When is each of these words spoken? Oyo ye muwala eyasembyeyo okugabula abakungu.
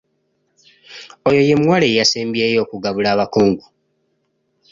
Oyo 1.27 1.41
ye 1.47 1.55
muwala 1.61 1.85
eyasembyeyo 1.91 2.57
okugabula 2.65 3.07
abakungu. 3.15 3.65